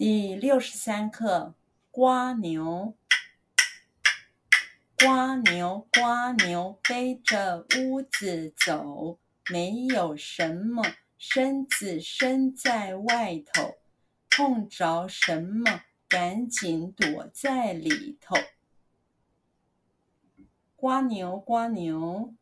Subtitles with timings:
[0.00, 1.54] 第六十三课，
[1.92, 2.96] 蜗牛。
[5.04, 9.18] 蜗牛，蜗牛，背着屋子走，
[9.50, 10.82] 没有什么，
[11.18, 13.76] 身子伸在外头，
[14.30, 18.34] 碰着什么，赶紧躲在里头。
[20.76, 22.32] 蜗牛，蜗牛。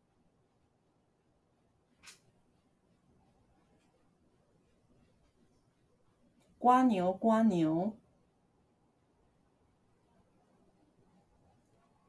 [6.59, 7.95] 瓜牛瓜牛。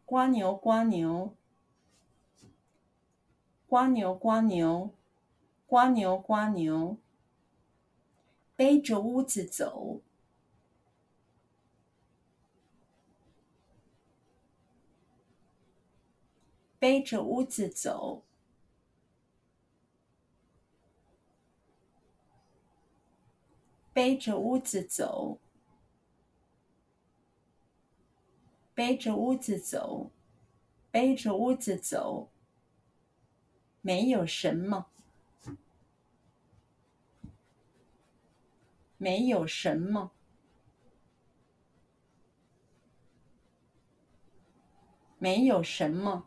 [0.04, 1.36] 瓜牛瓜牛。
[3.68, 4.92] 瓜牛瓜牛。
[5.68, 6.98] 瓜牛瓜牛。
[8.56, 10.00] 背着屋子走。
[16.80, 18.24] 背着屋子走。
[23.92, 25.38] 背着屋子走，
[28.74, 30.10] 背着屋子走，
[30.90, 32.30] 背着屋子走，
[33.80, 34.86] 没有什么，
[38.96, 40.12] 没有什么，
[45.18, 46.26] 没有什么，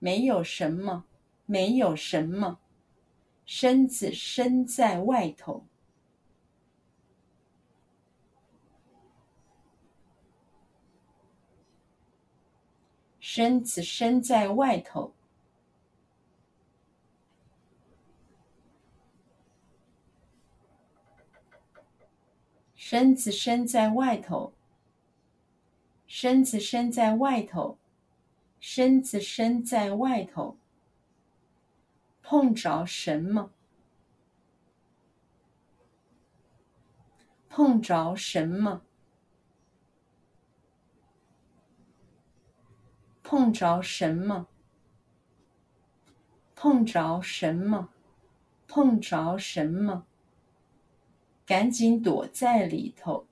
[0.00, 1.04] 没有什么，
[1.46, 2.58] 没有什么，
[3.46, 5.66] 身子伸在外头。
[13.34, 15.14] 身子伸在外头，
[22.76, 24.52] 身子伸在外头，
[26.06, 27.78] 身子伸在外头，
[28.60, 30.58] 身子伸在外头，
[32.22, 33.50] 碰着什么？
[37.48, 38.82] 碰着什么？
[43.32, 44.46] 碰着什么？
[46.54, 47.88] 碰着什么？
[48.68, 50.04] 碰着什么？
[51.46, 53.26] 赶紧躲在里头。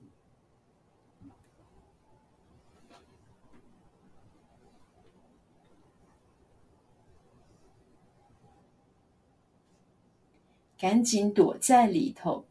[10.79, 12.47] 赶紧躲在里头。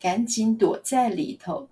[0.00, 1.68] 赶紧躲在里头，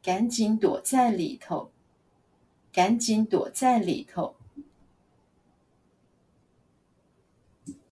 [0.00, 1.72] 赶紧躲在里头，
[2.72, 4.36] 赶紧躲在里头。